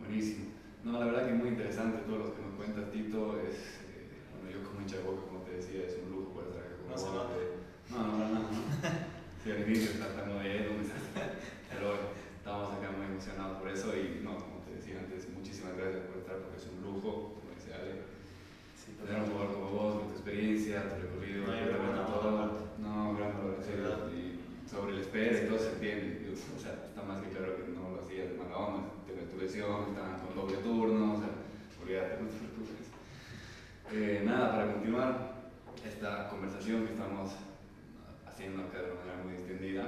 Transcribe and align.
Buenísimo. 0.00 0.46
No, 0.84 0.98
la 0.98 1.06
verdad 1.06 1.26
que 1.26 1.32
es 1.32 1.38
muy 1.38 1.48
interesante 1.48 1.98
todo 2.08 2.18
lo 2.18 2.34
que 2.34 2.42
nos 2.42 2.54
cuentas, 2.56 2.90
Tito. 2.90 3.38
Es, 3.40 3.56
eh, 3.84 4.08
bueno, 4.32 4.50
yo 4.50 4.66
como 4.66 4.80
hincha 4.80 4.96
de 4.96 5.04
boca, 5.04 5.22
como 5.28 5.40
te 5.44 5.56
decía, 5.56 5.86
es 5.86 5.96
un 6.02 6.10
lujo 6.10 6.32
poder 6.34 6.50
trabajar 6.50 6.76
con 6.80 6.88
No 6.88 6.92
vos. 6.94 7.02
se 7.02 7.08
nota. 7.10 7.34
No, 7.90 7.98
no, 8.06 8.14
no, 8.18 8.38
no. 8.40 8.48
Sí, 9.44 9.50
al 9.52 9.64
inicio 9.64 9.90
está 9.96 10.08
tan 10.16 10.28
bien, 10.42 10.68
un 10.72 10.82
desastre. 10.84 11.40
Pero 11.72 11.88
estamos 12.36 12.72
acá 12.76 12.90
muy 12.96 13.06
emocionados 13.06 13.56
por 13.60 13.68
eso 13.68 13.88
y 13.96 14.20
no, 14.24 14.36
como 14.36 14.60
te 14.64 14.76
decía 14.76 15.00
antes, 15.00 15.28
muchísimas 15.32 15.76
gracias 15.76 16.04
por 16.08 16.18
estar 16.20 16.36
porque 16.44 16.56
es 16.60 16.66
un 16.68 16.80
lujo, 16.84 17.40
como 17.40 17.48
dice 17.56 17.72
Ale. 17.72 18.04
Sí, 18.76 18.92
Tener 19.00 19.20
un 19.24 19.28
jugador 19.32 19.52
como 19.56 19.68
vos, 19.70 19.92
con 20.00 20.06
tu 20.08 20.14
experiencia, 20.20 20.92
tu 20.92 21.00
recorrido, 21.08 21.46
No 21.46 21.52
hay 21.52 21.64
tu 21.64 21.70
problema, 21.76 22.04
todo. 22.06 22.28
aparte. 22.36 22.64
No, 22.80 23.14
gran 23.16 23.32
valor, 23.36 23.54
en 23.60 23.64
serio. 23.64 23.88
Y 24.12 24.20
sobre 24.68 24.92
el 24.92 25.00
espera 25.00 25.40
y 25.40 25.46
todo 25.48 25.58
se 25.58 25.72
entiende. 25.76 26.06
y, 26.24 26.32
O 26.32 26.60
sea, 26.60 26.72
está 26.88 27.00
más 27.02 27.20
que 27.24 27.28
claro 27.32 27.56
que 27.56 27.72
no 27.72 27.96
lo 27.96 28.00
hacías 28.04 28.28
de 29.06 29.42
lesión, 29.42 29.88
estaban 29.88 30.20
con 30.20 30.36
doble 30.36 30.56
turno, 30.58 31.14
o 31.14 31.18
sea, 31.18 31.28
olvídate. 31.82 32.18
Eh, 33.92 34.22
nada, 34.24 34.52
para 34.52 34.72
continuar 34.72 35.34
esta 35.84 36.28
conversación 36.28 36.86
que 36.86 36.92
estamos 36.92 37.32
haciendo 38.26 38.62
acá 38.62 38.78
de 38.78 38.92
una 38.92 39.00
manera 39.00 39.24
muy 39.24 39.32
distendida, 39.34 39.82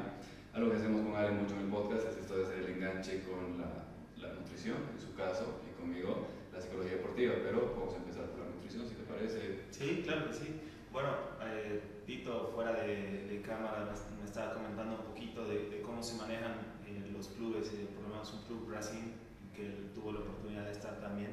algo 0.54 0.70
que 0.70 0.76
hacemos 0.76 1.02
con 1.02 1.14
Ale 1.16 1.30
mucho 1.32 1.54
en 1.54 1.60
el 1.62 1.68
podcast 1.68 2.08
es 2.08 2.16
esto 2.16 2.36
de 2.36 2.44
hacer 2.44 2.58
el 2.58 2.70
enganche 2.76 3.22
con 3.22 3.58
la, 3.58 3.86
la 4.20 4.34
nutrición, 4.34 4.76
en 4.92 5.00
su 5.00 5.14
caso, 5.14 5.60
y 5.64 5.80
conmigo, 5.80 6.26
la 6.52 6.60
psicología 6.60 6.96
deportiva. 6.96 7.34
Pero 7.42 7.74
vamos 7.78 7.94
a 7.94 7.98
empezar 7.98 8.26
por 8.26 8.40
la 8.40 8.50
nutrición, 8.50 8.86
si 8.86 8.94
te 8.94 9.04
parece. 9.04 9.60
Sí, 9.70 10.02
claro 10.04 10.28
que 10.28 10.34
sí. 10.34 10.60
Bueno, 10.92 11.08
eh, 11.40 11.80
Tito 12.04 12.50
fuera 12.54 12.72
de, 12.72 13.26
de 13.28 13.40
cámara 13.40 13.88
me, 13.88 14.18
me 14.18 14.24
estaba 14.26 14.54
comentando 14.54 14.96
un 14.96 15.04
poquito 15.06 15.46
de, 15.46 15.70
de 15.70 15.80
cómo 15.80 16.02
se 16.02 16.16
manejan 16.16 16.71
eh, 16.86 17.10
los 17.12 17.28
clubes, 17.28 17.68
eh, 17.68 17.88
por 17.94 18.04
lo 18.04 18.08
menos 18.10 18.32
un 18.32 18.42
club 18.42 18.70
Racing 18.70 19.12
que 19.54 19.90
tuvo 19.94 20.12
la 20.12 20.20
oportunidad 20.20 20.64
de 20.64 20.72
estar 20.72 21.00
también 21.00 21.30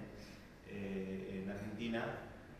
eh, 0.68 1.42
en 1.44 1.50
Argentina 1.50 2.20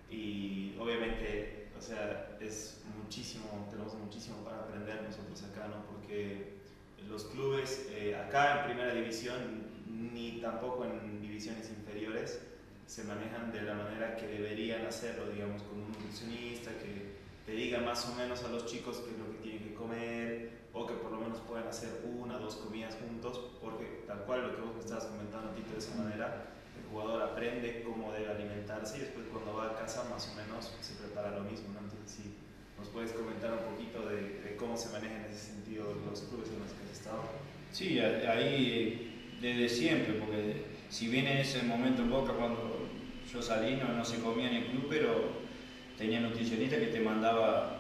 y 0.10 0.76
obviamente, 0.80 1.68
o 1.78 1.82
sea, 1.82 2.38
es 2.40 2.82
muchísimo, 2.98 3.68
tenemos 3.70 3.94
muchísimo 3.96 4.38
para 4.44 4.62
aprender 4.62 5.04
nosotros 5.04 5.44
acá, 5.44 5.68
¿no? 5.68 5.86
Porque 5.86 6.60
los 7.08 7.26
clubes 7.26 7.88
eh, 7.92 8.16
acá 8.16 8.62
en 8.62 8.66
primera 8.66 8.94
división 8.94 9.70
ni 9.88 10.40
tampoco 10.42 10.86
en 10.86 11.22
divisiones 11.22 11.70
inferiores 11.70 12.42
se 12.88 13.04
manejan 13.04 13.52
de 13.52 13.62
la 13.62 13.76
manera 13.76 14.16
que 14.16 14.28
deberían 14.28 14.86
hacerlo, 14.86 15.30
digamos, 15.30 15.62
con 15.64 15.80
un 15.80 15.88
nutricionista 15.90 16.72
que 16.72 17.20
te 17.46 17.52
diga 17.52 17.80
más 17.82 18.08
o 18.08 18.16
menos 18.16 18.44
a 18.44 18.50
los 18.50 18.66
chicos 18.66 18.98
qué 19.06 19.12
es 19.12 19.20
lo 19.20 19.32
que 19.32 19.38
tienen 19.38 19.64
que 19.64 19.74
comer 19.76 20.49
o 20.80 20.88
que 20.88 20.94
por 20.94 21.12
lo 21.12 21.20
menos 21.20 21.40
puedan 21.40 21.68
hacer 21.68 21.90
una 22.08 22.38
o 22.38 22.40
dos 22.40 22.56
comidas 22.56 22.96
juntos, 22.96 23.52
porque 23.62 24.04
tal 24.08 24.24
cual 24.24 24.48
lo 24.48 24.56
que 24.56 24.62
vos 24.62 24.76
me 24.76 24.80
estabas 24.80 25.06
comentando, 25.06 25.52
Tito, 25.52 25.74
de 25.74 25.80
esa 25.80 25.96
manera, 25.96 26.56
el 26.80 26.90
jugador 26.90 27.22
aprende 27.22 27.84
cómo 27.84 28.14
debe 28.14 28.32
alimentarse 28.32 28.98
y 28.98 29.00
después 29.02 29.26
cuando 29.32 29.54
va 29.56 29.72
a 29.72 29.76
casa 29.76 30.08
más 30.10 30.32
o 30.32 30.36
menos 30.40 30.72
se 30.80 30.94
prepara 30.96 31.32
lo 31.32 31.44
mismo, 31.44 31.74
¿no? 31.74 31.80
Entonces 31.80 32.10
sí, 32.10 32.36
nos 32.78 32.88
puedes 32.88 33.12
comentar 33.12 33.52
un 33.52 33.76
poquito 33.76 34.08
de, 34.08 34.40
de 34.40 34.56
cómo 34.56 34.78
se 34.78 34.90
manejan 34.90 35.26
en 35.26 35.32
ese 35.32 35.52
sentido 35.52 35.94
los 36.10 36.22
clubes 36.22 36.50
en 36.50 36.60
los 36.64 36.72
que 36.72 36.84
has 36.86 36.92
estado. 36.98 37.24
Sí, 37.72 38.00
ahí 38.00 39.36
desde 39.42 39.68
siempre, 39.68 40.14
porque 40.14 40.64
si 40.90 41.08
bien 41.10 41.28
en 41.28 41.40
ese 41.40 41.62
momento 41.64 42.04
en 42.04 42.10
Boca 42.10 42.34
cuando 42.34 42.88
yo 43.32 43.42
salí 43.42 43.76
no, 43.76 43.90
no 43.90 44.06
se 44.06 44.22
comía 44.22 44.50
en 44.50 44.56
el 44.56 44.66
club, 44.68 44.88
pero 44.90 45.50
tenía 45.98 46.22
nutricionista 46.22 46.80
que 46.80 46.88
te 46.88 47.02
mandaba 47.02 47.79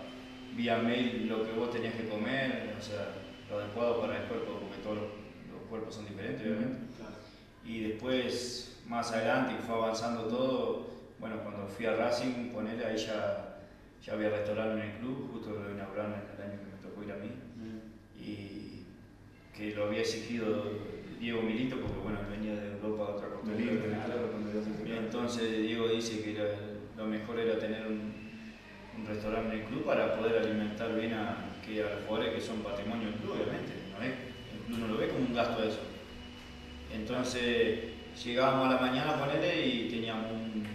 vía 0.55 0.77
mail 0.77 1.27
lo 1.27 1.45
que 1.45 1.51
vos 1.53 1.71
tenías 1.71 1.95
que 1.95 2.07
comer, 2.07 2.75
o 2.77 2.81
sea, 2.81 3.13
lo 3.49 3.59
adecuado 3.59 4.01
para 4.01 4.17
el 4.17 4.23
cuerpo, 4.23 4.59
porque 4.59 4.81
todos 4.83 4.97
los, 4.97 5.09
cuerpos 5.69 5.95
son 5.95 6.05
diferentes, 6.07 6.41
obviamente. 6.41 6.79
Claro. 6.97 7.15
Y 7.63 7.81
después, 7.81 8.81
más 8.87 9.11
adelante, 9.11 9.53
fue 9.65 9.75
avanzando 9.75 10.23
todo, 10.23 10.87
bueno, 11.19 11.35
cuando 11.43 11.67
fui 11.67 11.85
a 11.85 11.95
Racing, 11.95 12.49
ponerle 12.51 12.85
ahí 12.85 12.97
ya, 12.97 13.59
ya 14.03 14.13
había 14.13 14.29
restaurante 14.29 14.81
en 14.81 14.89
el 14.89 14.97
club, 14.97 15.29
justo 15.31 15.51
lo 15.51 15.71
inauguraron 15.71 16.13
en 16.13 16.19
el 16.19 16.51
año 16.51 16.59
que 16.59 16.75
me 16.75 16.89
tocó 16.89 17.03
ir 17.03 17.11
a 17.11 17.17
mí 17.17 17.29
y 18.19 18.83
que 19.55 19.75
lo 19.75 19.85
había 19.85 19.99
exigido 19.99 20.63
Diego 21.19 21.41
Milito 21.41 21.79
porque 21.79 21.99
bueno, 21.99 22.19
venía 22.31 22.55
de 22.55 22.71
Europa 22.71 23.11
de 23.11 23.11
otra 23.11 23.27
Y 24.85 24.91
entonces 24.91 25.61
Diego 25.61 25.87
dice 25.87 26.23
que 26.23 26.31
era- 26.31 26.55
lo 26.97 27.05
mejor 27.05 27.39
era 27.39 27.59
tener 27.59 27.85
un, 27.87 28.28
un 28.99 29.07
restaurante 29.07 29.55
en 29.55 29.61
el 29.61 29.67
club 29.67 29.85
para 29.85 30.15
poder 30.15 30.41
alimentar 30.41 30.93
bien 30.95 31.13
a, 31.13 31.37
que 31.65 31.81
a 31.81 31.89
los 31.95 32.05
jugadores 32.05 32.35
que 32.35 32.41
son 32.41 32.57
patrimonio 32.57 33.07
del 33.09 33.19
club, 33.19 33.33
obviamente. 33.35 33.73
¿no 33.91 34.03
es? 34.03 34.13
El 34.53 34.65
club 34.65 34.79
no 34.79 34.87
lo 34.87 34.97
ve 34.97 35.09
como 35.09 35.25
un 35.25 35.33
gasto 35.33 35.63
eso. 35.63 35.81
Entonces 36.93 37.79
llegábamos 38.23 38.67
a 38.67 38.75
la 38.75 38.81
mañana 38.81 39.11
a 39.11 39.19
ponerle 39.19 39.67
y 39.67 39.89
teníamos 39.89 40.31
un, 40.31 40.65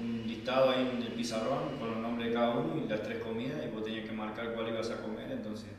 un 0.00 0.24
listado 0.26 0.70
ahí 0.70 0.90
en 0.96 1.02
el 1.02 1.12
pizarrón 1.12 1.78
con 1.78 1.90
los 1.90 1.98
nombres 1.98 2.28
de 2.28 2.34
cada 2.34 2.50
uno 2.50 2.82
y 2.84 2.88
las 2.88 3.02
tres 3.02 3.18
comidas 3.22 3.60
y 3.64 3.70
vos 3.70 3.84
tenías 3.84 4.06
que 4.06 4.12
marcar 4.12 4.52
cuál 4.54 4.68
ibas 4.68 4.90
a 4.90 5.00
comer. 5.00 5.30
Entonces 5.30 5.70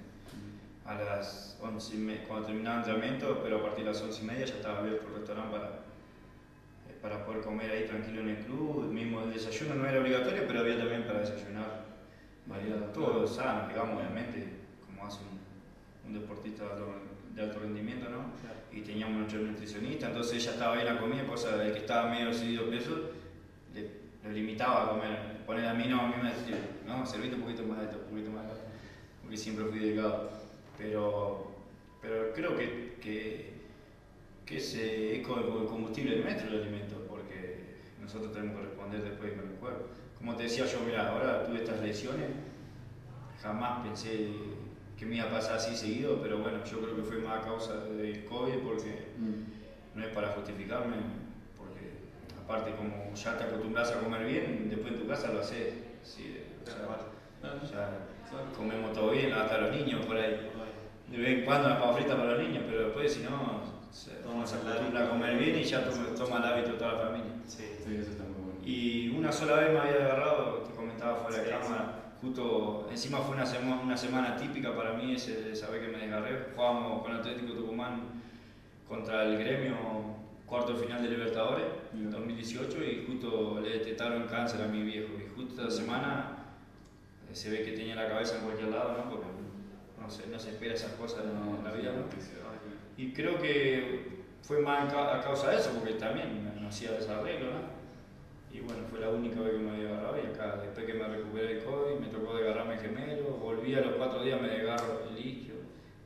a 0.85 0.94
las 0.94 1.57
11 1.62 1.95
y 1.95 2.23
cuando 2.27 2.45
terminaba 2.45 2.83
el 2.83 2.89
entrenamiento, 2.89 3.39
pero 3.44 3.57
a 3.57 3.63
partir 3.63 3.85
de 3.85 3.91
las 3.91 4.01
11 4.01 4.22
y 4.22 4.25
media 4.25 4.45
ya 4.45 4.53
estaba 4.53 4.79
abierto 4.79 5.07
el 5.07 5.16
restaurante 5.16 5.51
para, 5.51 5.67
eh, 5.67 6.97
para 7.01 7.25
poder 7.25 7.41
comer 7.41 7.72
ahí 7.72 7.85
tranquilo 7.85 8.22
en 8.22 8.29
el 8.29 8.38
club. 8.38 8.85
Mismo 8.91 9.23
el 9.23 9.33
desayuno 9.33 9.75
no 9.75 9.88
era 9.88 10.00
obligatorio, 10.00 10.44
pero 10.47 10.59
había 10.59 10.77
también 10.77 11.03
para 11.03 11.19
desayunar 11.19 11.84
variado, 12.47 12.85
todo 12.94 13.28
sano, 13.28 13.67
digamos, 13.67 13.97
obviamente, 13.97 14.47
como 14.85 15.06
hace 15.06 15.19
un, 15.23 16.09
un 16.09 16.19
deportista 16.19 16.63
de 16.66 16.72
alto, 16.72 16.88
de 17.33 17.41
alto 17.41 17.59
rendimiento, 17.59 18.09
¿no? 18.09 18.25
Y 18.72 18.81
teníamos 18.81 19.17
nuestro 19.17 19.41
nutricionista, 19.41 20.07
entonces 20.07 20.44
ella 20.44 20.51
estaba 20.51 20.75
ahí 20.75 20.81
en 20.81 20.94
la 20.95 21.00
comida, 21.00 21.25
cosa 21.25 21.57
del 21.57 21.73
que 21.73 21.79
estaba 21.79 22.09
medio 22.09 22.33
subido 22.33 22.66
de 22.66 22.78
peso, 22.78 23.09
le, 23.73 23.89
lo 24.23 24.31
limitaba 24.31 24.85
a 24.85 24.89
comer. 24.89 25.35
Poner 25.45 25.67
a 25.67 25.73
mí 25.73 25.85
no, 25.88 26.01
a 26.01 26.07
mí 26.07 26.16
me 26.22 26.29
decía, 26.29 26.57
no, 26.85 27.06
servite 27.06 27.35
un 27.35 27.41
poquito 27.41 27.63
más 27.63 27.79
de 27.79 27.85
esto, 27.85 28.00
un 28.03 28.09
poquito 28.09 28.31
más 28.31 28.45
de 28.47 28.53
esto, 28.53 28.66
porque 29.22 29.38
siempre 29.38 29.66
fui 29.66 29.79
delgado. 29.79 30.29
Pero, 30.77 31.51
pero 32.01 32.33
creo 32.33 32.57
que, 32.57 32.97
que, 33.00 33.53
que 34.45 34.57
es, 34.57 34.75
es 34.75 35.25
como 35.25 35.62
el 35.62 35.67
combustible 35.67 36.22
nuestro 36.22 36.50
el 36.50 36.62
alimento, 36.62 37.06
porque 37.07 37.75
nosotros 38.01 38.33
tenemos 38.33 38.57
que 38.59 38.66
responder 38.67 39.03
después 39.03 39.33
con 39.33 39.50
el 39.50 39.56
cuerpo. 39.56 39.85
Como 40.25 40.38
te 40.38 40.46
decía 40.46 40.66
yo, 40.66 40.80
mira, 40.84 41.08
ahora 41.08 41.44
tuve 41.46 41.58
estas 41.58 41.80
lesiones, 41.81 42.31
jamás 43.44 43.86
pensé 43.86 44.31
que 44.97 45.06
me 45.06 45.18
iba 45.18 45.25
a 45.25 45.30
pasar 45.30 45.58
así 45.58 45.75
seguido, 45.75 46.19
pero 46.19 46.40
bueno, 46.40 46.66
yo 46.66 46.80
creo 46.80 46.96
que 46.96 47.03
fue 47.03 47.18
más 47.18 47.44
a 47.44 47.46
causa 47.46 47.75
del 47.75 48.25
COVID, 48.25 48.56
porque 48.66 49.09
no 49.94 50.03
es 50.03 50.12
para 50.16 50.30
justificarme, 50.30 50.96
porque 51.56 51.91
aparte 52.44 52.72
como 52.72 53.13
ya 53.13 53.38
te 53.38 53.44
acostumbras 53.44 53.91
a 53.91 54.00
comer 54.00 54.25
bien, 54.25 54.68
después 54.68 54.94
en 54.94 55.00
tu 55.02 55.08
casa 55.08 55.31
lo 55.31 55.41
haces. 55.41 55.75
Sí, 56.02 56.38
o 56.63 57.68
sea, 57.68 58.07
ya 58.31 58.57
comemos 58.57 58.94
todo 58.94 59.12
bien, 59.12 59.31
hasta 59.31 59.59
los 59.59 59.75
niños 59.75 60.03
por 60.07 60.18
ahí. 60.18 60.50
De 61.07 61.18
vez 61.19 61.30
en 61.38 61.46
cuando 61.46 61.68
una 61.68 61.80
papa 61.80 61.97
frita 61.97 62.18
para 62.18 62.31
los 62.31 62.40
niños, 62.42 62.63
pero 62.66 62.86
después 62.86 63.13
si 63.13 63.22
no, 63.22 63.62
se, 63.92 64.09
se 64.09 64.56
acostumbra 64.56 65.06
a 65.06 65.09
comer 65.12 65.38
bien 65.38 65.59
y 65.59 65.63
ya 65.63 65.88
toma, 65.88 66.16
toma 66.18 66.38
el 66.40 66.46
hábito 66.46 66.78
toda 66.80 66.94
la 66.94 67.00
familia. 67.12 67.31
Sí, 67.46 67.63
Sí, 67.86 67.96
eso 68.02 68.09
bueno. 68.18 68.34
Y 68.66 69.09
una 69.09 69.31
sola 69.31 69.56
vez 69.58 69.72
me 69.72 69.80
había 69.80 69.96
agarrado, 70.06 70.64
te 70.68 70.74
comentaba 70.74 71.16
fuera 71.18 71.38
de 71.38 71.46
Sí, 71.46 71.50
cámara, 71.52 72.14
justo 72.20 72.88
encima 72.90 73.20
fue 73.20 73.36
una, 73.36 73.46
sema- 73.46 73.80
una 73.84 73.96
semana 73.96 74.36
típica 74.36 74.76
para 74.76 74.94
mí, 74.94 75.14
ese, 75.14 75.52
esa 75.52 75.70
vez 75.70 75.81
que 75.81 75.88
me 75.90 76.00
desgarré. 76.00 76.48
Jugábamos 76.56 77.04
con 77.04 77.14
Atlético 77.14 77.54
Tucumán 77.54 78.02
contra 78.88 79.24
el 79.24 79.38
gremio, 79.38 79.75
cuarto 80.48 80.75
final 80.75 81.02
de 81.04 81.09
Libertadores, 81.09 81.66
en 81.94 82.09
2018, 82.09 82.84
y 82.84 83.06
justo 83.08 83.59
le 83.62 83.70
detectaron 83.70 84.24
cáncer 84.28 84.62
a 84.64 84.68
mi 84.68 84.81
viejo. 84.81 85.09
Y 85.20 85.30
justo 85.36 85.62
esa 85.68 85.72
semana 85.78 86.38
eh, 87.30 87.36
se 87.36 87.52
ve 87.52 87.64
que 87.64 87.72
tenía 87.74 87.96
la 87.96 88.08
cabeza 88.08 88.38
en 88.38 88.44
cualquier 88.46 88.70
lado, 88.70 88.98
¿no? 88.98 89.09
Porque 89.12 89.28
no 90.02 90.09
se, 90.09 90.28
no 90.28 90.40
se 90.40 90.50
espera 90.50 90.74
esas 90.74 90.92
cosas 90.94 91.24
en 91.24 91.64
la 91.64 91.72
vida, 91.72 91.92
¿no? 91.94 92.08
Y 92.98 93.12
creo 93.14 93.38
que 93.40 94.24
fue 94.42 94.59
más 94.59 94.92
a 94.94 95.22
causa 95.22 95.52
de 95.52 95.58
eso, 95.58 95.72
porque 95.78 95.94
también 95.96 96.52
no 96.59 96.68
hacía 96.68 96.92
desarreglo, 96.94 97.51
¿no? 97.51 97.85
Y 98.56 98.62
bueno, 98.62 98.84
fue 98.90 99.00
la 99.02 99.10
única 99.10 99.42
vez 99.42 99.52
que 99.52 99.60
me 99.60 99.72
había 99.72 99.90
agarrado 99.90 100.18
y 100.24 100.28
acá, 100.34 100.56
después 100.63 100.86
que 100.86 100.94
me 100.94 101.07
recuperé 101.07 101.56
del 101.56 101.63
COVID, 101.66 102.00
me 102.00 102.07
tocó 102.07 102.38
desgarrarme 102.38 102.75
el 102.75 102.80
gemelo, 102.80 103.24
volví 103.42 103.75
a 103.75 103.81
los 103.81 103.96
cuatro 103.96 104.24
días, 104.24 104.40
me 104.42 104.48
desgarro 104.48 105.02
el 105.12 105.18
isquio. 105.25 105.56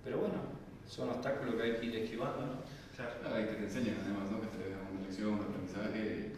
Pero 0.04 0.18
bueno, 0.18 0.36
son 0.88 1.10
obstáculos 1.10 1.54
que 1.56 1.62
hay 1.62 1.74
que 1.75 1.86
ir 1.86 1.96
esquivando, 1.98 2.42
¿no? 2.42 2.54
claro. 2.96 3.36
Hay 3.36 3.46
que 3.46 3.54
te 3.54 3.63
enseñan 3.66 3.98
además, 4.04 4.31
¿no? 4.31 4.42
Que 4.42 4.48
te 4.48 4.63
dejan 4.69 4.81
una 4.92 5.01
lección, 5.06 5.34
un 5.36 5.42
aprendizaje. 5.42 6.31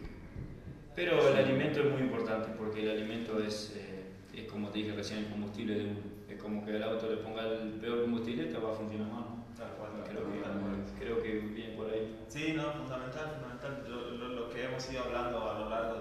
Pero 0.95 1.29
el 1.29 1.35
alimento 1.37 1.79
es 1.79 1.91
muy 1.91 2.01
importante 2.01 2.49
porque 2.57 2.83
el 2.83 2.89
alimento 2.91 3.39
es, 3.39 3.73
eh, 3.77 4.03
es 4.35 4.51
como 4.51 4.67
te 4.69 4.79
dije 4.79 4.91
recién, 4.93 5.19
el 5.19 5.29
combustible 5.31 5.75
de 5.75 5.83
uno. 5.85 5.99
Es 6.29 6.37
como 6.41 6.65
que 6.65 6.75
el 6.75 6.83
auto 6.83 7.09
le 7.09 7.17
ponga 7.17 7.43
el 7.47 7.69
peor 7.79 8.01
combustible 8.01 8.45
te 8.45 8.57
va 8.57 8.71
a 8.71 8.75
funcionar 8.75 9.07
mal. 9.07 9.23
¿no? 9.31 9.45
Tal 9.57 9.71
cual. 9.79 9.91
Creo 10.09 10.25
que, 10.31 10.37
Totalmente. 10.39 10.91
creo 10.99 11.23
que 11.23 11.29
viene 11.55 11.75
por 11.75 11.87
ahí. 11.89 12.17
Sí, 12.27 12.53
no, 12.55 12.71
fundamental, 12.73 13.39
fundamental. 13.39 13.85
Lo, 13.89 14.11
lo- 14.11 14.35
lo 14.35 14.49
que 14.49 14.65
hemos 14.65 14.91
ido 14.91 15.03
hablando 15.03 15.49
a 15.49 15.59
lo 15.59 15.69
largo 15.69 16.00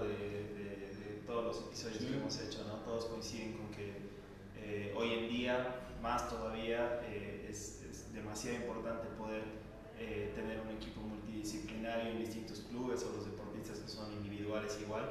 todos 1.31 1.45
los 1.45 1.57
episodios 1.65 1.99
Sí. 1.99 2.07
que 2.07 2.17
hemos 2.17 2.39
hecho, 2.41 2.63
¿no? 2.67 2.75
Todos 2.83 3.05
coinciden 3.05 3.53
con 3.53 3.71
que 3.71 3.93
eh, 4.57 4.93
hoy 4.97 5.13
en 5.13 5.29
día, 5.29 5.75
más 6.01 6.29
todavía, 6.29 7.01
eh, 7.07 7.47
es, 7.49 7.81
es 7.89 8.13
demasiado 8.13 8.57
importante 8.57 9.07
poder 9.17 9.43
eh, 9.97 10.33
tener 10.35 10.59
un 10.59 10.69
equipo 10.75 10.99
multidisciplinario 10.99 12.11
en 12.11 12.19
distintos 12.19 12.59
clubes 12.69 13.03
o 13.03 13.15
los 13.15 13.25
deportistas 13.25 13.79
que 13.79 13.87
son 13.87 14.11
individuales 14.11 14.77
igual, 14.81 15.05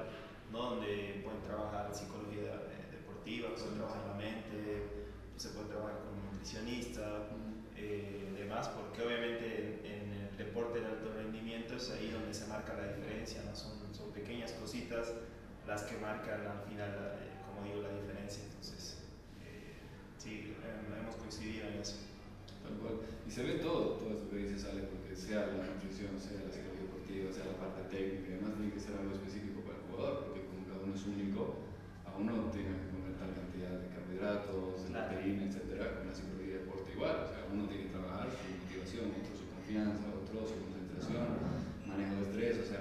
¿no? 0.53 0.77
donde 0.77 1.23
pueden 1.25 1.41
trabajar 1.41 1.95
psicología 1.95 2.69
deportiva, 2.93 3.55
pueden 3.55 3.75
trabajar 3.77 4.07
la 4.09 4.15
mente, 4.15 5.07
se 5.37 5.49
puede 5.51 5.69
trabajar 5.69 6.01
con 6.01 6.19
un 6.19 6.33
nutricionista, 6.33 7.29
eh, 7.77 8.35
demás, 8.37 8.69
porque 8.69 9.03
obviamente 9.03 9.81
en, 9.85 10.13
el 10.13 10.37
deporte 10.37 10.81
de 10.81 10.87
alto 10.87 11.13
rendimiento 11.15 11.77
es 11.77 11.91
ahí 11.91 12.11
donde 12.11 12.35
se 12.35 12.47
marca 12.47 12.75
la 12.75 12.93
diferencia, 12.95 13.43
¿no? 13.45 13.57
son, 13.57 13.73
son 13.95 14.11
pequeñas 14.13 14.53
cositas 14.53 15.15
las 15.67 15.83
que 15.83 15.99
marcan 15.99 16.47
al 16.47 16.63
final, 16.69 16.91
eh, 17.21 17.41
como 17.47 17.67
digo, 17.67 17.83
la 17.83 17.95
diferencia. 17.95 18.45
Entonces, 18.45 19.05
eh, 19.45 19.81
sí, 20.19 20.55
hemos 20.99 21.17
coincidido 21.17 21.69
en 21.69 21.81
eso. 21.81 21.97
Tal 22.63 22.77
cual. 22.79 23.01
Y 23.27 23.31
se 23.31 23.43
ve 23.45 23.63
todo, 23.63 23.97
todo 24.01 24.11
eso 24.11 24.31
que 24.31 24.37
dice 24.37 24.59
sale, 24.59 24.83
porque 24.91 25.17
sea 25.17 25.47
la 25.47 25.65
nutrición, 25.65 26.19
sea 26.19 26.45
la 26.45 26.53
psicología 26.53 26.87
deportiva, 26.87 27.33
sea 27.33 27.47
la 27.47 27.59
parte 27.59 27.87
técnica, 27.89 28.27
y 28.29 28.33
además 28.37 28.59
tiene 28.59 28.73
que 28.73 28.81
ser 28.81 28.99
algo 28.99 29.15
específico 29.15 29.63
para 29.63 29.79
el 29.79 29.87
jugador, 29.89 30.15
porque 30.27 30.45
como 30.51 30.67
cada 30.67 30.83
uno 30.83 30.95
es 30.95 31.07
único, 31.07 31.63
a 32.05 32.11
uno 32.19 32.51
tiene 32.51 32.75
que 32.75 32.91
comer 32.91 33.15
tal 33.17 33.33
cantidad 33.33 33.75
de 33.81 33.89
carbohidratos, 33.95 34.85
de 34.85 34.91
proteína, 34.91 35.45
etcétera, 35.47 35.95
con 35.95 36.09
la 36.09 36.15
psicología 36.15 36.55
de 36.55 36.61
deporte 36.65 36.93
igual. 36.93 37.17
O 37.23 37.29
sea, 37.29 37.47
uno 37.53 37.69
tiene 37.69 37.85
que 37.85 37.95
trabajar 37.95 38.29
su 38.33 38.43
motivación, 38.49 39.05
otro 39.13 39.35
su 39.37 39.47
confianza, 39.53 40.05
otro 40.11 40.37
su 40.49 40.57
concentración, 40.65 41.27
manejo 41.85 42.15
de 42.17 42.25
estrés, 42.31 42.57
o 42.65 42.67
sea, 42.67 42.81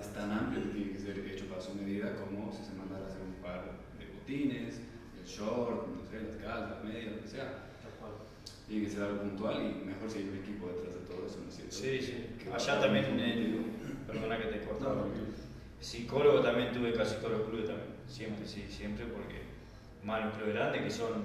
es 0.00 0.12
tan 0.12 0.30
amplio 0.30 0.62
que 0.64 0.70
tiene 0.70 0.92
que 0.92 1.00
ser 1.00 1.18
hecho 1.18 1.46
para 1.48 1.60
su 1.60 1.74
medida 1.74 2.14
como 2.16 2.52
si 2.52 2.64
se 2.64 2.74
mandara 2.74 3.06
a 3.06 3.08
hacer 3.08 3.22
un 3.22 3.40
par 3.40 3.63
de 3.98 4.06
botines, 4.14 4.80
el 5.20 5.26
short, 5.26 5.88
no 5.88 6.04
sé, 6.04 6.20
las 6.22 6.36
calzas, 6.36 6.84
medias, 6.84 7.12
lo 7.12 7.22
que 7.22 7.28
sea. 7.28 7.60
Tiene 8.68 8.86
que 8.86 8.90
ser 8.90 9.02
algo 9.02 9.20
puntual 9.20 9.60
y 9.60 9.84
mejor 9.84 10.10
si 10.10 10.18
hay 10.18 10.28
un 10.28 10.38
equipo 10.38 10.68
detrás 10.68 10.94
de 10.94 11.00
todo 11.00 11.26
eso, 11.26 11.38
¿no 11.42 11.48
es 11.48 11.54
cierto? 11.54 11.74
Sí, 11.74 12.00
sí. 12.00 12.48
Allá 12.50 12.80
también, 12.80 13.04
perdona 14.06 14.38
que 14.38 14.48
te 14.48 14.64
corto, 14.64 15.10
psicólogo 15.80 16.40
también 16.40 16.72
tuve 16.72 16.94
casi 16.94 17.16
todos 17.16 17.32
los 17.32 17.42
clubes 17.42 17.66
también, 17.66 17.90
siempre, 18.08 18.46
sí, 18.46 18.64
siempre, 18.70 19.04
porque 19.04 19.42
más 20.02 20.24
los 20.24 20.34
clubes 20.34 20.54
grandes 20.54 20.82
que 20.82 20.90
son, 20.90 21.24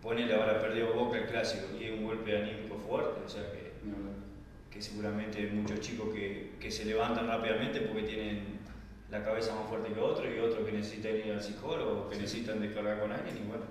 ponele 0.00 0.34
ahora 0.34 0.60
perdió 0.60 0.94
Boca 0.94 1.18
el 1.18 1.26
clásico 1.26 1.66
y 1.78 1.84
es 1.84 1.98
un 1.98 2.04
golpe 2.04 2.36
anímico 2.36 2.78
fuerte, 2.78 3.20
o 3.26 3.28
sea 3.28 3.42
que, 3.50 3.72
que 4.70 4.80
seguramente 4.80 5.48
muchos 5.48 5.80
chicos 5.80 6.14
que, 6.14 6.52
que 6.60 6.70
se 6.70 6.84
levantan 6.84 7.26
rápidamente 7.26 7.80
porque 7.80 8.04
tienen 8.04 8.57
la 9.10 9.24
cabeza 9.24 9.54
más 9.54 9.68
fuerte 9.68 9.92
que 9.92 10.00
otros 10.00 10.26
y 10.34 10.38
otros 10.38 10.66
que 10.66 10.72
necesitan 10.72 11.16
ir 11.16 11.32
al 11.32 11.42
psicólogo, 11.42 12.08
que 12.08 12.16
necesitan 12.16 12.60
descargar 12.60 13.00
con 13.00 13.12
alguien 13.12 13.36
y 13.36 13.48
bueno, 13.48 13.64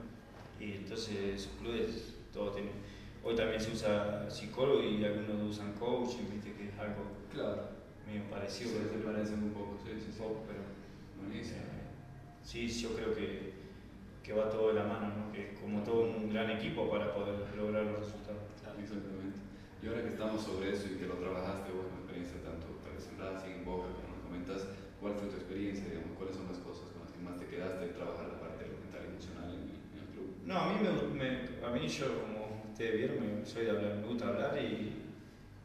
y 0.59 0.77
entonces 0.77 1.15
esos 1.35 1.51
clubes 1.59 2.15
todos 2.33 2.55
tienen 2.55 2.87
Hoy 3.27 3.35
también 3.35 3.59
se 3.59 3.71
usa 3.75 4.23
psicólogo 4.31 4.81
y 4.81 5.03
algunos 5.03 5.51
usan 5.51 5.73
coaching, 5.73 6.31
viste 6.31 6.53
que 6.53 6.71
es 6.71 6.79
algo 6.79 7.11
claro. 7.27 7.75
medio 8.07 8.23
parecido. 8.31 8.71
Sí, 8.71 8.87
se 8.87 9.03
parecen 9.03 9.43
un 9.43 9.51
poco, 9.51 9.75
sí, 9.83 9.91
sí, 9.99 10.15
poco, 10.17 10.47
pero 10.47 10.63
buenísimo. 11.19 11.59
sí, 12.41 12.69
yo 12.69 12.95
creo 12.95 13.13
que, 13.13 13.51
que, 14.23 14.31
va 14.31 14.49
todo 14.49 14.69
de 14.69 14.79
la 14.79 14.87
mano, 14.87 15.11
¿no? 15.11 15.31
que 15.33 15.51
es 15.51 15.59
como 15.59 15.83
todo 15.83 16.07
un 16.07 16.31
gran 16.31 16.51
equipo 16.51 16.89
para 16.89 17.13
poder 17.13 17.51
lograr 17.57 17.83
los 17.83 17.99
resultados. 17.99 18.47
Exactamente. 18.79 19.43
Y 19.83 19.87
ahora 19.87 20.03
que 20.03 20.15
estamos 20.15 20.39
sobre 20.41 20.71
eso 20.71 20.87
y 20.87 20.95
que 20.95 21.11
lo 21.11 21.19
trabajaste, 21.19 21.67
bueno, 21.75 21.99
experiencia 21.99 22.39
tanto 22.47 22.79
en 22.79 23.19
Racing, 23.19 23.59
en 23.59 23.65
Boca, 23.65 23.91
como 23.91 24.15
nos 24.15 24.23
comentas, 24.23 24.71
¿cuál 25.01 25.19
fue 25.19 25.27
tu 25.27 25.35
experiencia, 25.35 25.83
digamos, 25.83 26.15
cuáles 26.15 26.39
son 26.39 26.47
las 26.47 26.63
cosas 26.63 26.95
con 26.95 27.03
las 27.03 27.11
que 27.11 27.19
más 27.19 27.35
te 27.35 27.51
quedaste 27.51 27.91
de 27.91 27.91
trabajar 27.91 28.31
la 28.31 28.39
parte 28.39 28.71
mental 28.71 29.03
y 29.03 29.11
emocional 29.11 29.51
en, 29.51 29.67
en 29.67 29.99
el 29.99 30.07
club? 30.15 30.31
No, 30.47 30.55
a 30.55 30.71
mí, 30.71 30.79
me, 30.79 30.95
me, 31.11 31.27
a 31.59 31.69
mí 31.87 31.93
yo 31.93 32.21
como 32.21 32.63
ustedes 32.69 32.97
vieron, 32.97 33.17
me, 33.19 33.45
soy 33.45 33.65
de 33.65 33.71
hablar, 33.71 33.95
me 33.95 34.07
gusta 34.07 34.27
hablar 34.27 34.57
y, 34.59 34.91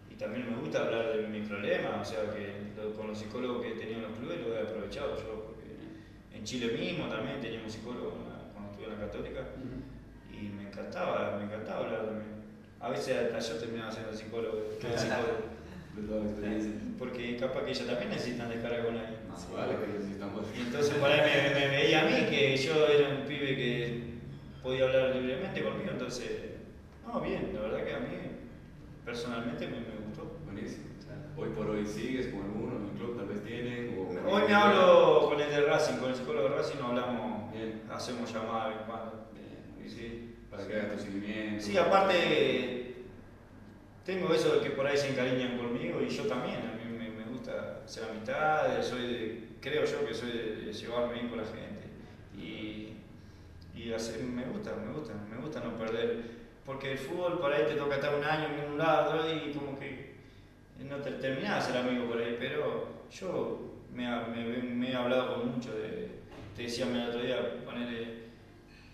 y 0.08 0.14
también 0.16 0.48
me 0.48 0.56
gusta 0.56 0.86
hablar 0.86 1.16
de 1.16 1.26
mis 1.26 1.48
problemas, 1.48 2.08
o 2.08 2.12
sea 2.12 2.30
que 2.32 2.72
con 2.96 3.08
los 3.08 3.18
psicólogos 3.18 3.62
que 3.62 3.72
he 3.72 3.74
tenido 3.74 3.98
en 3.98 4.02
los 4.02 4.18
clubes 4.18 4.40
lo 4.40 4.56
he 4.56 4.62
aprovechado 4.62 5.16
yo, 5.16 5.46
porque 5.46 6.36
en 6.36 6.44
Chile 6.44 6.78
mismo 6.78 7.06
también 7.08 7.40
teníamos 7.40 7.72
psicólogos 7.72 8.14
cuando 8.52 8.70
estuve 8.70 8.86
en 8.86 9.00
la 9.00 9.06
Católica 9.06 9.40
y 10.30 10.48
me 10.48 10.68
encantaba, 10.68 11.36
me 11.38 11.44
encantaba 11.44 11.84
hablar 11.86 12.06
también. 12.06 12.32
A 12.80 12.88
veces 12.88 13.16
hasta 13.16 13.38
yo 13.38 13.60
terminaba 13.60 13.92
siendo 13.92 14.12
psicólogo, 14.12 14.62
psicólogo. 14.80 15.52
De 15.92 16.08
toda 16.08 16.24
la 16.24 16.30
experiencia. 16.30 16.72
Porque 16.98 17.36
capaz 17.36 17.64
que 17.64 17.70
ellos 17.72 17.86
también 17.86 18.08
necesitan. 18.08 18.48
Más 19.28 19.52
vale 19.52 19.74
que 19.76 19.98
necesitamos. 19.98 20.46
Y 20.56 20.62
entonces 20.62 20.94
por 20.94 21.10
ahí 21.10 21.20
me, 21.20 21.60
me, 21.60 21.68
veía 21.68 22.00
a 22.00 22.04
mí 22.06 22.26
que 22.30 22.56
yo 22.56 22.86
era 22.86 23.10
un 23.10 23.26
pibe 23.26 23.54
que 23.54 24.01
podía 24.62 24.84
hablar 24.84 25.16
libremente 25.16 25.62
conmigo, 25.62 25.90
entonces 25.90 26.52
no, 27.06 27.20
bien, 27.20 27.50
la 27.54 27.60
verdad 27.62 27.84
que 27.84 27.94
a 27.94 27.98
mí 27.98 28.16
personalmente 29.04 29.66
me, 29.66 29.80
me 29.80 30.06
gustó. 30.06 30.38
Buenísimo. 30.44 30.84
Hoy 31.36 31.48
por 31.50 31.70
hoy 31.70 31.86
sigues 31.86 32.28
con 32.28 32.42
alguno 32.42 32.76
en 32.76 32.84
el 32.84 32.90
club, 32.90 33.16
tal 33.16 33.26
vez 33.26 33.42
tienen. 33.42 33.96
O 33.98 34.30
hoy 34.30 34.42
me 34.46 34.54
hablo 34.54 35.28
con 35.28 35.40
el 35.40 35.50
de 35.50 35.62
Racing, 35.62 35.96
con 35.96 36.10
el 36.10 36.16
psicólogo 36.16 36.48
de 36.48 36.56
Racing, 36.56 36.78
no 36.78 36.88
hablamos, 36.88 37.52
bien. 37.52 37.82
hacemos 37.90 38.32
llamadas 38.32 38.68
de 38.68 38.74
vez 38.74 38.84
cuando. 38.86 39.30
Bien. 39.32 39.90
Sí. 39.90 40.34
Para 40.50 40.66
que 40.66 40.74
haga 40.74 40.92
tu 40.92 40.98
seguimiento. 41.02 41.64
Sí, 41.64 41.76
aparte, 41.78 42.94
tengo 44.04 44.32
eso 44.34 44.56
de 44.56 44.60
que 44.60 44.70
por 44.70 44.86
ahí 44.86 44.96
se 44.96 45.08
encariñan 45.08 45.56
conmigo 45.56 46.00
y 46.02 46.08
yo 46.08 46.24
también. 46.24 46.58
A 46.58 46.74
mí 46.76 46.96
me, 46.96 47.08
me 47.10 47.24
gusta 47.30 47.80
hacer 47.84 48.04
amistad, 48.04 48.82
soy 48.82 49.06
de, 49.06 49.48
creo 49.60 49.84
yo 49.84 50.06
que 50.06 50.14
soy 50.14 50.30
de, 50.30 50.72
llevarme 50.72 51.14
bien 51.14 51.28
con 51.28 51.38
la 51.38 51.44
gente. 51.44 51.88
Y, 52.36 52.71
y 53.84 53.92
hacer, 53.92 54.22
me 54.22 54.44
gusta, 54.44 54.74
me 54.76 54.92
gusta, 54.92 55.14
me 55.30 55.36
gusta 55.38 55.60
no 55.60 55.76
perder 55.76 56.42
porque 56.64 56.92
el 56.92 56.98
fútbol 56.98 57.38
por 57.40 57.52
ahí 57.52 57.64
te 57.66 57.74
toca 57.74 57.96
estar 57.96 58.14
un 58.14 58.24
año 58.24 58.46
en 58.54 58.72
un 58.72 58.78
lado 58.78 59.24
y 59.32 59.52
como 59.52 59.78
que 59.78 60.12
no 60.88 60.96
te 60.98 61.12
terminás 61.12 61.66
de 61.66 61.72
ser 61.72 61.82
amigo 61.84 62.06
por 62.06 62.20
ahí, 62.20 62.36
pero 62.38 63.04
yo 63.10 63.72
me, 63.92 64.08
me, 64.26 64.62
me 64.62 64.90
he 64.90 64.94
hablado 64.94 65.34
con 65.34 65.54
mucho 65.54 65.74
de, 65.74 66.08
te 66.56 66.62
decía 66.62 66.86
el 66.86 67.08
otro 67.08 67.22
día, 67.22 67.64
ponerle, 67.64 68.02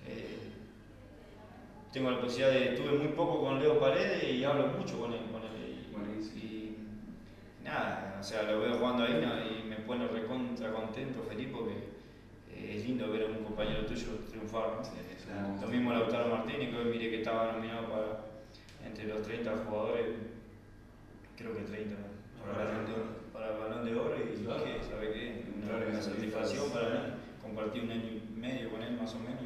eh, 0.06 0.38
tengo 1.92 2.10
la 2.10 2.20
posibilidad 2.20 2.52
de, 2.52 2.76
tuve 2.76 2.98
muy 2.98 3.08
poco 3.08 3.40
con 3.40 3.58
Leo 3.58 3.78
Paredes 3.78 4.24
y 4.24 4.44
hablo 4.44 4.68
mucho 4.68 4.98
con 4.98 5.12
él, 5.12 5.20
con 5.30 5.42
él 5.42 6.18
y, 6.34 6.38
y, 6.38 6.76
nada, 7.64 8.16
o 8.18 8.22
sea, 8.22 8.42
lo 8.44 8.60
veo 8.60 8.74
jugando 8.74 9.04
ahí 9.04 9.62
y 9.62 9.68
me 9.68 9.76
pone 9.76 10.08
recontra 10.08 10.72
contento, 10.72 11.22
feliz 11.22 11.48
porque 11.52 11.74
es 12.56 12.77
lindo 12.88 13.12
ver 13.12 13.24
a 13.24 13.26
un 13.26 13.44
compañero 13.44 13.84
tuyo 13.84 14.16
triunfar. 14.30 14.80
¿no? 14.80 15.60
Lo 15.60 15.68
mismo 15.68 15.92
Lautaro 15.92 16.28
Martínez, 16.28 16.70
que 16.70 16.76
hoy 16.76 16.90
mire 16.90 17.10
que 17.10 17.18
estaba 17.18 17.52
nominado 17.52 17.88
para 17.90 18.28
entre 18.86 19.08
los 19.08 19.22
30 19.22 19.64
jugadores, 19.66 20.06
creo 21.36 21.52
que 21.52 21.62
30, 21.62 21.96
para, 22.40 22.62
el, 22.62 22.68
balón 22.68 22.86
de 22.86 22.92
oro, 22.94 23.04
para 23.32 23.52
el 23.52 23.58
balón 23.58 23.84
de 23.84 23.94
oro 23.94 24.16
y 24.16 24.28
que, 24.32 24.84
¿sabe 24.88 25.12
qué? 25.12 25.44
Una, 25.62 26.00
satisfacción 26.00 26.70
para 26.70 26.88
mí, 26.88 26.98
compartir 27.42 27.84
un 27.84 27.90
año 27.90 28.08
y 28.08 28.40
medio 28.40 28.70
con 28.70 28.82
él 28.82 28.96
más 28.96 29.14
o 29.14 29.18
menos 29.18 29.42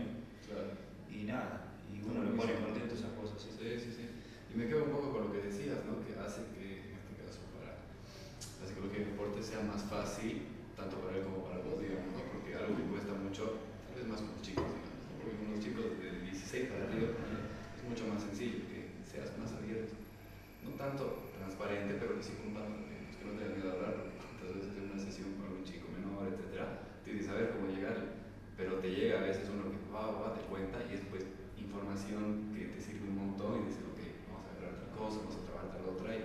y, 1.11 1.19
y 1.19 1.25
nada, 1.25 1.73
y 1.91 1.99
uno 2.05 2.23
le 2.23 2.31
pone 2.31 2.55
contento 2.55 2.95
esas 2.95 3.11
cosas. 3.13 3.43
¿sí? 3.43 3.51
sí, 3.59 3.91
sí, 3.91 4.07
Y 4.55 4.59
me 4.59 4.69
quedo 4.69 4.85
un 4.85 4.91
poco 4.91 5.13
con 5.13 5.25
lo 5.27 5.33
que 5.33 5.49
decías, 5.49 5.79
¿no? 5.85 5.99
que 6.07 6.15
hace 6.21 6.43
que 6.55 6.87
en 6.87 6.95
este 6.95 7.19
caso 7.27 7.41
para 7.59 7.75
la 7.75 8.67
psicología 8.69 9.01
del 9.01 9.11
deporte 9.11 9.43
sea 9.43 9.63
más 9.63 9.83
fácil, 9.91 10.47
tanto 10.77 10.97
para 11.01 11.17
él 11.17 11.25
como 11.25 11.45
para 11.45 11.59
vos, 11.59 11.81
digamos, 11.81 12.07
¿no? 12.15 12.23
porque 12.31 12.55
algo 12.55 12.77
que 12.77 12.87
cuesta 12.91 13.13
mucho, 13.15 13.59
tal 13.89 13.97
vez 13.97 14.07
más 14.07 14.21
con 14.21 14.31
los 14.35 14.43
chicos, 14.43 14.65
digamos 14.67 14.93
porque 15.23 15.39
con 15.39 15.55
los 15.55 15.63
chicos 15.63 15.85
de 16.03 16.09
16 16.35 16.67
para 16.67 16.83
arriba 16.91 17.15
es 17.15 17.83
mucho 17.87 18.05
más 18.11 18.23
sencillo 18.27 18.67
que 18.67 18.91
seas 19.07 19.31
más 19.39 19.55
abierto. 19.55 19.95
No 20.67 20.75
tanto 20.75 21.31
transparente, 21.39 21.95
pero 21.99 22.19
que 22.19 22.23
sí 22.23 22.35
compartan, 22.43 22.91
pues 22.91 23.17
que 23.19 23.25
no 23.25 23.39
tengas 23.39 23.55
miedo 23.55 23.71
a 23.71 23.75
hablar, 23.79 23.95
porque 24.03 24.19
tantas 24.19 24.51
veces 24.59 24.73
en 24.75 24.85
una 24.91 24.99
sesión 24.99 25.31
con 25.39 25.47
un 25.55 25.65
chico 25.65 25.87
menor, 25.95 26.27
etcétera, 26.27 26.83
tienes 27.07 27.23
que 27.23 27.29
saber 27.31 27.55
cómo 27.55 27.71
llegar, 27.71 27.97
pero 28.59 28.83
te 28.83 28.91
llega 28.91 29.23
a 29.23 29.27
veces 29.31 29.47
va, 30.11 30.35
te 30.35 30.43
cuenta 30.51 30.83
y 30.89 30.97
después 30.97 31.23
información 31.59 32.51
que 32.55 32.75
te 32.75 32.81
sirve 32.81 33.09
un 33.09 33.31
montón 33.31 33.63
y 33.63 33.67
dices, 33.71 33.85
ok, 33.87 34.01
vamos 34.27 34.43
a 34.43 34.51
agarrar 34.51 34.75
tal 34.83 34.93
cosa, 34.99 35.19
vamos 35.23 35.37
a 35.37 35.47
trabajar 35.47 35.69
tal 35.71 35.85
otra 35.95 36.09
y 36.17 36.23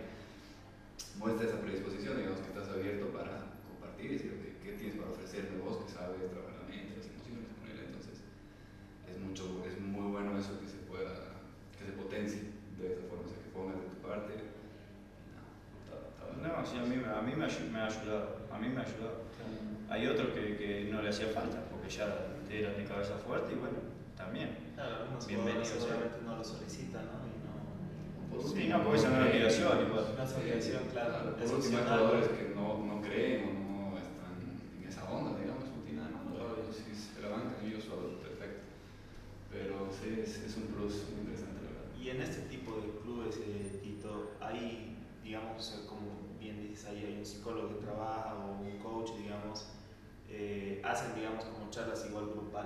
muestra 1.19 1.47
esa 1.47 1.61
predisposición, 1.61 2.17
digamos 2.17 2.41
que 2.41 2.49
estás 2.49 2.69
abierto 2.69 3.13
para 3.13 3.53
compartir 3.67 4.11
y 4.11 4.13
decir, 4.17 4.31
ok, 4.33 4.43
¿qué 4.63 4.71
tienes 4.73 4.95
para 4.97 5.11
ofrecerme 5.11 5.61
vos 5.61 5.85
que 5.85 5.91
sabes 5.91 6.17
trabajar 6.31 6.57
mucho, 9.37 9.63
es 9.67 9.79
muy 9.79 10.11
bueno 10.11 10.37
eso 10.37 10.59
que 10.59 10.67
se 10.67 10.77
pueda, 10.89 11.13
que 11.77 11.85
se 11.85 11.91
potencie 11.91 12.41
de 12.79 12.93
esa 12.93 13.01
forma, 13.09 13.25
o 13.25 13.29
sea, 13.29 13.37
que 13.37 13.49
pongas 13.53 13.75
de 13.75 13.87
tu 13.89 13.97
parte. 14.01 14.33
No, 16.41 16.56
sí, 16.69 16.77
a 16.77 16.83
mí, 16.83 16.95
a 17.03 17.21
mí 17.21 17.33
me, 17.35 17.43
ha, 17.43 17.85
ayudado, 17.87 18.37
a 18.51 18.57
mí 18.57 18.69
me 18.69 18.81
ha 18.81 18.83
ayudado. 18.83 19.27
Hay 19.89 20.07
otros 20.07 20.29
que, 20.33 20.57
que, 20.57 20.89
no 20.91 21.01
le 21.01 21.09
hacía 21.09 21.27
falta, 21.27 21.63
porque 21.71 21.89
ya 21.89 22.05
eran 22.51 22.75
de 22.75 22.83
cabeza 22.83 23.15
fuerte 23.15 23.53
y 23.53 23.55
bueno, 23.55 23.77
también. 24.15 24.57
Claro, 24.75 25.03
algunos 25.03 25.27
bienvenidos 25.27 25.67
seguramente 25.67 26.17
no 26.25 26.35
lo 26.35 26.43
solicitan, 26.43 27.05
¿no? 27.05 27.23
Y 27.23 27.37
no, 27.43 28.41
sí, 28.41 28.67
no, 28.67 28.83
porque 28.83 28.99
esa 28.99 29.09
no 29.09 29.23
es 29.23 29.31
obligación 29.31 29.87
igual. 29.87 30.05
No 30.17 30.23
es 30.23 30.33
obligación, 30.33 30.83
claro. 30.91 31.35
Por 31.37 31.53
último, 31.55 31.77
hay 31.77 31.83
jugadores 31.83 32.27
que 32.27 32.53
no, 32.53 32.85
no 32.85 33.01
creen 33.01 33.43
o 33.47 33.91
no 33.91 33.97
están 33.97 34.35
en 34.43 34.87
esa 34.87 35.03
onda, 35.05 35.39
digamos, 35.39 35.63
rutina, 35.73 36.09
¿no? 36.11 36.27
Si 36.73 36.93
se 36.93 37.21
la 37.21 37.29
bancan 37.29 37.65
ellos 37.65 37.83
solo 37.83 38.17
pero 39.57 39.89
sí, 39.91 40.21
es, 40.21 40.37
es, 40.43 40.57
un 40.57 40.67
plus 40.67 41.09
muy 41.09 41.21
interesante, 41.21 41.63
la 41.63 41.71
verdad. 41.71 41.97
Y 41.99 42.09
en 42.09 42.21
este 42.21 42.41
tipo 42.43 42.75
de 42.75 42.99
clubes, 43.01 43.37
eh, 43.37 43.79
Tito, 43.81 44.33
hay, 44.39 44.97
digamos, 45.23 45.83
como 45.87 46.37
bien 46.39 46.61
dices, 46.61 46.85
ahí 46.85 47.05
hay 47.05 47.17
un 47.17 47.25
psicólogo 47.25 47.69
que 47.69 47.85
trabaja 47.85 48.35
o 48.35 48.61
un 48.61 48.77
coach, 48.77 49.11
digamos, 49.17 49.69
eh, 50.29 50.81
hacen, 50.83 51.15
digamos, 51.15 51.45
como 51.45 51.69
charlas 51.71 52.05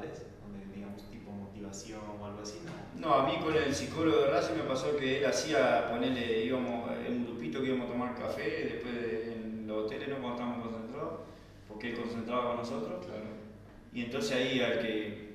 donde, 0.07 0.65
digamos, 0.75 1.09
tipo 1.09 1.31
motivación 1.31 2.01
o 2.19 2.25
algo 2.25 2.41
así, 2.41 2.59
¿no? 2.65 2.71
No, 2.99 3.13
a 3.15 3.25
mí 3.25 3.37
con 3.43 3.55
el 3.55 3.73
psicólogo 3.73 4.21
de 4.21 4.27
Racing 4.31 4.55
me 4.55 4.63
pasó 4.63 4.95
que 4.97 5.19
él 5.19 5.25
hacía, 5.25 5.89
ponerle, 5.89 6.45
íbamos 6.45 6.89
en 7.07 7.13
un 7.13 7.25
grupito 7.25 7.59
que 7.61 7.67
íbamos 7.67 7.87
a 7.89 7.91
tomar 7.91 8.15
café, 8.15 8.43
después 8.73 8.93
de- 8.95 9.33
en 9.33 9.67
los 9.67 9.85
hoteles, 9.85 10.09
¿no? 10.09 10.15
Cuando 10.17 10.31
estábamos 10.35 10.67
concentrados, 10.67 11.13
porque 11.67 11.89
él 11.91 11.95
concentraba 11.99 12.47
con 12.49 12.57
nosotros. 12.57 13.05
Claro. 13.05 13.25
Y 13.93 14.03
entonces 14.05 14.31
ahí 14.37 14.61
al 14.61 14.79
que 14.79 15.31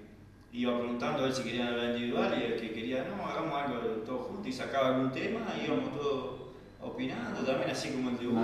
iba 0.52 0.78
preguntando 0.78 1.24
a 1.24 1.26
él 1.26 1.34
si 1.34 1.42
querían 1.42 1.68
hablar 1.68 1.90
individual 1.90 2.34
y 2.40 2.44
el 2.52 2.60
que 2.60 2.72
quería, 2.72 3.04
no, 3.04 3.26
hagamos 3.26 3.60
algo 3.62 3.78
todos 4.06 4.26
juntos 4.28 4.46
y 4.46 4.52
sacaba 4.52 4.88
algún 4.94 5.12
tema 5.12 5.40
y 5.60 5.66
íbamos 5.66 5.92
todos 5.94 6.36
opinando, 6.80 7.40
también 7.40 7.70
así 7.70 7.90
como 7.90 8.10
el 8.10 8.18
dibujo, 8.18 8.40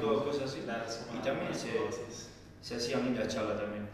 todas 0.00 0.22
cosas 0.24 0.50
así. 0.52 0.60
Claro, 0.60 0.84
Y 1.14 1.18
también 1.24 1.54
se-. 1.54 1.70
Se 2.60 2.74
hacía 2.76 2.98
linda 2.98 3.26
charla 3.28 3.56
también. 3.56 3.88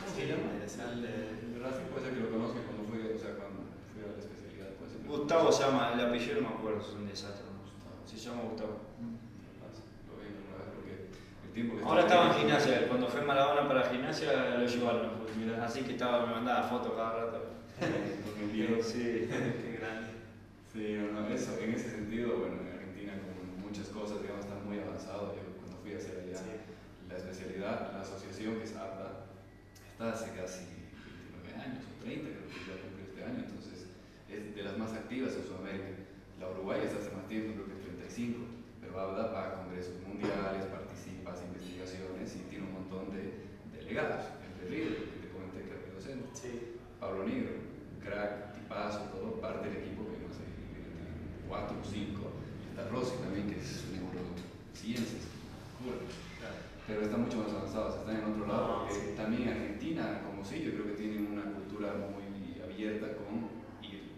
¿Cómo 0.00 0.16
Sí. 0.16 0.22
El 0.22 1.02
de 1.02 1.60
Racing 1.60 1.92
puede 1.92 2.04
ser 2.06 2.14
que 2.14 2.20
lo 2.20 2.30
conozca 2.30 2.60
cuando 2.64 2.84
fui, 2.88 3.00
o 3.04 3.18
sea, 3.18 3.36
cuando 3.36 3.68
fui 3.92 4.00
a 4.00 4.16
la 4.16 4.18
especialidad. 4.18 4.72
Puede 4.80 4.90
ser 4.92 5.00
que 5.02 5.08
Gustavo 5.08 5.52
se 5.52 5.62
llama, 5.64 5.92
el 5.92 6.00
apellido 6.00 6.40
no 6.40 6.48
me 6.48 6.54
acuerdo, 6.56 6.80
es 6.80 6.92
un 6.96 7.06
desastre. 7.06 7.44
¿no? 7.44 7.60
Se 8.08 8.16
llama 8.16 8.48
Gustavo. 8.48 8.80
Lo 10.08 10.12
vi 10.16 10.24
alguna 10.32 10.56
vez 10.56 10.68
porque 10.72 10.94
el 11.44 11.52
tiempo 11.52 11.76
que 11.76 11.84
Ahora 11.84 12.00
estaba 12.00 12.32
en 12.32 12.34
gimnasia, 12.40 12.88
cuando 12.88 13.08
fue 13.08 13.20
Maradona 13.22 13.68
para 13.68 13.90
gimnasia 13.90 14.56
lo 14.56 14.66
llevaron. 14.66 15.20
Así 15.62 15.82
que 15.82 15.92
estaba, 15.92 16.26
me 16.26 16.32
mandaba 16.32 16.62
fotos 16.64 16.92
cada 16.96 17.26
rato. 17.26 17.44
Porque 17.80 18.42
entiendo. 18.42 18.82
Sí. 18.82 19.28
Qué 19.28 19.78
grande. 19.80 20.08
Sí, 20.72 20.98
no, 21.12 21.26
eso, 21.28 21.58
en 21.58 21.74
ese 21.74 21.90
sentido, 21.90 22.38
bueno, 22.38 22.56
en 22.60 22.76
Argentina 22.76 23.12
como 23.18 23.66
muchas 23.66 23.88
cosas, 23.88 24.20
digamos, 24.22 24.44
están 24.44 24.64
muy 24.66 24.78
avanzados. 24.78 25.34
Yo 25.34 25.42
cuando 25.58 25.76
fui 25.82 25.94
a 25.94 25.96
hacer 25.96 26.24
allá 26.24 26.40
la 27.08 27.16
especialidad, 27.16 27.92
la 27.92 28.00
asociación 28.00 28.56
que 28.56 28.64
es 28.64 28.76
APTA, 28.76 29.29
está 30.00 30.16
hace 30.16 30.32
casi 30.32 30.64
29 31.44 31.60
años 31.60 31.84
o 31.84 31.92
30, 32.00 32.24
creo 32.24 32.48
que 32.48 32.56
ya 32.64 32.80
cumplió 32.80 33.04
este 33.04 33.20
año, 33.20 33.44
entonces 33.44 33.84
es 34.32 34.56
de 34.56 34.62
las 34.64 34.78
más 34.80 34.96
activas 34.96 35.36
en 35.36 35.44
Sudamérica. 35.44 36.08
La 36.40 36.48
Uruguay 36.48 36.80
está 36.80 37.04
hace 37.04 37.12
más 37.12 37.28
tiempo, 37.28 37.52
creo 37.52 37.68
que 37.68 37.84
35, 38.08 38.40
pero 38.80 38.96
va 38.96 39.12
a 39.12 39.60
congresos 39.60 40.00
mundiales, 40.08 40.72
participa, 40.72 41.36
hace 41.36 41.44
investigaciones 41.52 42.32
y 42.32 42.48
tiene 42.48 42.64
un 42.64 42.80
montón 42.80 43.12
de 43.12 43.44
delegados. 43.76 44.24
El 44.64 44.72
líder, 44.72 45.04
que 45.04 45.20
te 45.20 45.28
comenté 45.36 45.68
que 45.68 45.76
era 45.76 45.92
docente. 45.92 46.24
Sí. 46.32 46.80
Pablo 46.96 47.28
Negro, 47.28 47.60
crack, 48.00 48.56
tipazo, 48.56 49.04
todo, 49.12 49.36
parte 49.36 49.68
del 49.68 49.84
equipo 49.84 50.08
que 50.08 50.16
no 50.16 50.32
sé, 50.32 50.48
tiene 50.64 50.96
cuatro 51.44 51.76
o 51.76 51.84
cinco. 51.84 52.40
Está 52.72 52.88
Rossi 52.88 53.20
también, 53.20 53.52
que 53.52 53.60
es 53.60 53.84
neurociencias. 53.92 55.29
Pero 56.90 57.02
están 57.06 57.22
mucho 57.22 57.38
más 57.38 57.52
avanzados, 57.54 58.02
están 58.02 58.16
en 58.18 58.24
otro 58.34 58.46
lado, 58.50 58.66
Ah, 58.66 58.86
porque 58.88 58.94
sí. 58.98 59.14
también 59.16 59.46
Argentina, 59.48 60.22
como 60.26 60.42
sí, 60.44 60.58
yo 60.66 60.72
creo 60.74 60.86
que 60.90 60.98
tienen 60.98 61.30
una 61.30 61.46
cultura 61.54 61.94
muy 61.94 62.58
abierta 62.58 63.14
con 63.14 63.46
ir 63.86 64.10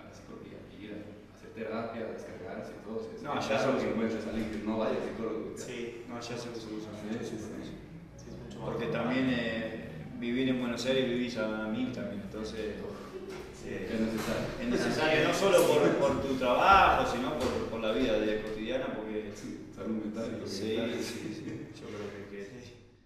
a 0.00 0.08
la 0.08 0.12
psicología, 0.16 0.56
ir 0.80 1.04
a 1.04 1.36
hacer 1.36 1.50
terapia, 1.52 2.00
a 2.08 2.12
descargarse 2.16 2.72
y 2.72 2.80
todo. 2.80 3.04
Es 3.12 3.20
No, 3.22 3.36
ya 3.36 3.44
raro 3.60 3.60
se 3.60 3.68
que 3.68 3.76
usa. 3.76 3.88
encuentres 3.92 4.24
a 4.24 4.30
alguien 4.32 4.48
que 4.56 4.64
no 4.64 4.78
vaya 4.78 4.96
al 4.96 5.04
psicólogo. 5.04 5.52
Sí. 5.56 6.00
No, 6.08 6.14
ya 6.16 6.32
se 6.32 6.48
usa 6.48 6.64
mucho 6.72 6.88
Sí, 6.96 7.28
sí, 7.28 7.36
es 7.36 8.32
mucho 8.40 8.56
más 8.56 8.64
Porque 8.72 8.86
también 8.88 9.28
eh, 9.28 9.84
vivir 10.18 10.48
en 10.48 10.60
Buenos 10.64 10.80
Aires 10.86 11.04
vivís 11.04 11.36
a 11.36 11.68
mil 11.68 11.92
también, 11.92 12.22
entonces 12.24 12.80
Sí. 13.52 13.70
Es 13.72 14.00
necesario. 14.00 14.44
es 14.60 14.68
necesario 14.68 15.28
no 15.28 15.32
solo 15.34 15.56
por, 15.66 15.88
por 15.96 16.20
tu 16.22 16.34
trabajo, 16.36 17.10
sino 17.16 17.32
por, 17.38 17.48
por 17.70 17.80
la 17.80 17.92
vida 17.92 18.18
de 18.18 18.42
cotidiana, 18.42 18.88
porque 18.94 19.32
Sí, 19.34 19.68
salud 19.74 20.04
mental 20.04 20.40
sí, 20.44 20.52
sí. 20.52 21.63
children. 21.74 22.23